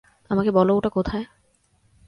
[0.29, 1.25] আমাকে বলো ওটা কোথায়?